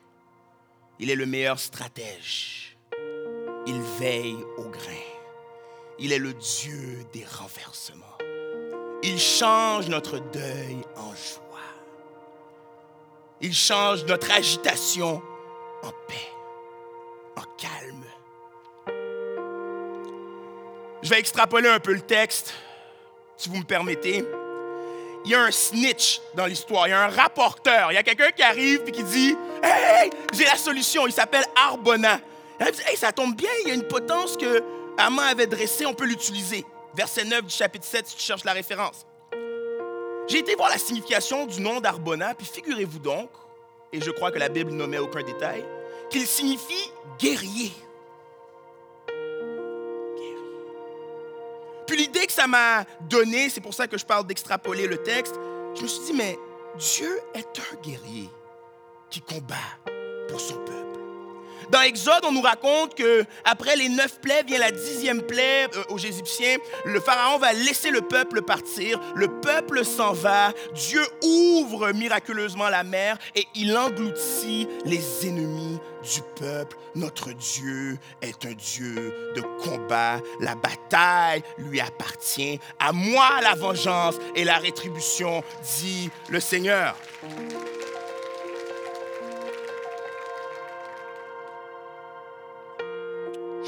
[1.03, 2.77] Il est le meilleur stratège.
[3.67, 5.03] Il veille au grain.
[5.99, 8.17] Il est le Dieu des renversements.
[9.03, 11.59] Il change notre deuil en joie.
[13.41, 15.21] Il change notre agitation
[15.83, 16.31] en paix,
[17.35, 18.05] en calme.
[21.01, 22.53] Je vais extrapoler un peu le texte,
[23.35, 24.23] si vous me permettez.
[25.26, 28.03] Il y a un snitch dans l'histoire, il y a un rapporteur, il y a
[28.03, 32.19] quelqu'un qui arrive et qui dit Hey, j'ai la solution, il s'appelle Arbona.
[32.59, 34.61] Hey, ça tombe bien, il y a une potence que
[34.97, 36.65] Haman avait dressée, on peut l'utiliser
[36.95, 39.05] verset 9 du chapitre 7, si tu cherches la référence.
[40.28, 43.30] J'ai été voir la signification du nom d'Arbona, puis figurez-vous donc,
[43.91, 45.63] et je crois que la Bible nommait aucun détail,
[46.09, 46.91] qu'il signifie.
[47.19, 47.71] Guerrier.
[51.88, 55.36] Puis l'idée que ça m'a donnée, c'est pour ça que je parle d'extrapoler le texte,
[55.75, 56.38] je me suis dit, mais
[56.77, 58.29] Dieu est un guerrier
[59.09, 59.55] qui combat
[60.27, 60.84] pour son peuple.
[61.69, 65.84] Dans Exode, on nous raconte que après les neuf plaies vient la dixième plaie euh,
[65.89, 66.57] aux Égyptiens.
[66.86, 68.99] Le pharaon va laisser le peuple partir.
[69.15, 70.51] Le peuple s'en va.
[70.73, 76.77] Dieu ouvre miraculeusement la mer et il engloutit les ennemis du peuple.
[76.95, 80.19] Notre Dieu est un Dieu de combat.
[80.39, 82.59] La bataille lui appartient.
[82.79, 85.43] À moi la vengeance et la rétribution,
[85.79, 86.95] dit le Seigneur.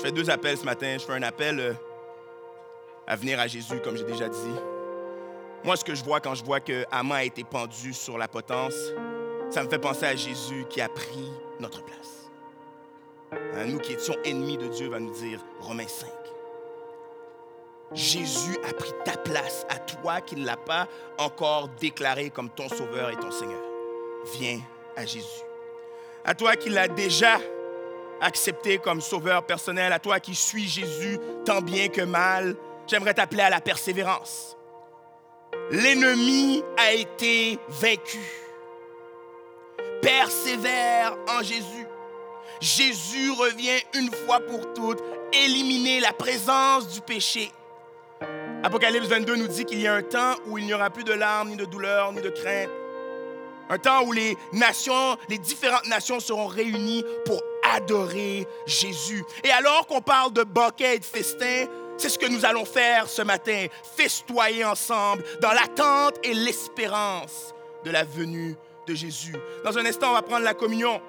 [0.06, 0.98] fais deux appels ce matin.
[1.00, 1.74] Je fais un appel euh,
[3.08, 4.56] à venir à Jésus, comme j'ai déjà dit.
[5.64, 8.28] Moi, ce que je vois quand je vois que Haman a été pendu sur la
[8.28, 8.76] potence,
[9.50, 12.25] ça me fait penser à Jésus qui a pris notre place.
[13.32, 16.08] Hein, nous qui étions ennemis de Dieu, va nous dire Romains 5.
[17.94, 22.68] Jésus a pris ta place à toi qui ne l'as pas encore déclaré comme ton
[22.68, 23.62] sauveur et ton Seigneur.
[24.38, 24.60] Viens
[24.96, 25.44] à Jésus.
[26.24, 27.38] À toi qui l'as déjà
[28.22, 32.56] accepté comme sauveur personnel, à toi qui suis Jésus tant bien que mal,
[32.88, 34.58] j'aimerais t'appeler à la persévérance.
[35.72, 38.20] L'ennemi a été vaincu.
[40.02, 41.85] Persévère en Jésus.
[42.62, 45.02] Jésus revient une fois pour toutes
[45.34, 47.52] éliminer la présence du péché.
[48.64, 51.14] Apocalypse 22 nous dit qu'il y a un temps où il n'y aura plus de
[51.14, 52.70] larmes, ni de douleurs, ni de crainte.
[53.70, 57.42] Un temps où les nations, les différentes nations seront réunies pour
[57.76, 59.24] adorer Jésus.
[59.44, 61.66] Et alors qu'on parle de banquet et de festin,
[61.98, 67.54] c'est ce que nous allons faire ce matin, festoyer ensemble dans l'attente et l'espérance
[67.84, 68.56] de la venue
[68.88, 69.36] de Jésus.
[69.64, 71.02] Dans un instant, on va prendre la communion.